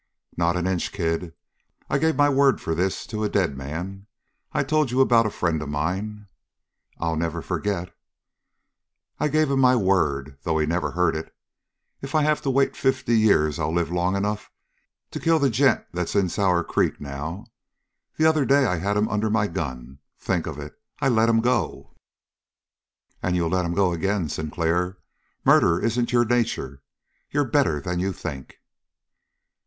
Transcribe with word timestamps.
"Not 0.35 0.57
an 0.57 0.65
inch. 0.65 0.91
Kid, 0.91 1.35
I 1.87 1.99
gave 1.99 2.15
my 2.15 2.27
word 2.27 2.59
for 2.59 2.73
this 2.73 3.05
to 3.05 3.23
a 3.23 3.29
dead 3.29 3.55
man. 3.55 4.07
I 4.51 4.63
told 4.63 4.89
you 4.89 4.99
about 4.99 5.27
a 5.27 5.29
friend 5.29 5.61
of 5.61 5.69
mine?" 5.69 6.25
"I'll 6.99 7.15
never 7.15 7.39
forget." 7.43 7.93
"I 9.19 9.27
gave 9.27 9.49
my 9.51 9.75
word 9.75 10.25
to 10.27 10.31
him, 10.31 10.37
though 10.41 10.57
he 10.57 10.65
never 10.65 10.89
heard 10.89 11.15
it. 11.15 11.31
If 12.01 12.15
I 12.15 12.23
have 12.23 12.41
to 12.41 12.49
wait 12.49 12.75
fifty 12.75 13.15
years 13.15 13.59
I'll 13.59 13.71
live 13.71 13.91
long 13.91 14.15
enough 14.15 14.49
to 15.11 15.19
kill 15.19 15.37
the 15.37 15.51
gent 15.51 15.85
that's 15.93 16.15
in 16.15 16.29
Sour 16.29 16.63
Creek 16.63 16.99
now. 16.99 17.45
The 18.17 18.25
other 18.25 18.43
day 18.43 18.65
I 18.65 18.77
had 18.77 18.97
him 18.97 19.07
under 19.07 19.29
my 19.29 19.45
gun. 19.45 19.99
Think 20.17 20.47
of 20.47 20.57
it! 20.57 20.81
I 20.99 21.09
let 21.09 21.29
him 21.29 21.41
go!" 21.41 21.93
"And 23.21 23.35
you'll 23.35 23.49
let 23.51 23.65
him 23.65 23.75
go 23.75 23.93
again. 23.93 24.29
Sinclair, 24.29 24.97
murder 25.45 25.79
isn't 25.79 26.09
in 26.09 26.17
your 26.17 26.25
nature. 26.25 26.81
You're 27.29 27.45
better 27.45 27.79
than 27.79 27.99
you 27.99 28.11
think." 28.13 28.57